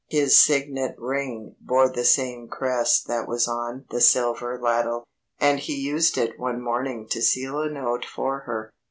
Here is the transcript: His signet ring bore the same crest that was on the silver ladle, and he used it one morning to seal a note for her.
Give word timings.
His 0.09 0.35
signet 0.35 0.95
ring 0.97 1.57
bore 1.61 1.87
the 1.87 2.03
same 2.05 2.47
crest 2.47 3.05
that 3.05 3.27
was 3.27 3.47
on 3.47 3.85
the 3.91 4.01
silver 4.01 4.59
ladle, 4.59 5.05
and 5.39 5.59
he 5.59 5.75
used 5.75 6.17
it 6.17 6.39
one 6.39 6.59
morning 6.59 7.05
to 7.09 7.21
seal 7.21 7.61
a 7.61 7.69
note 7.69 8.03
for 8.05 8.39
her. 8.47 8.71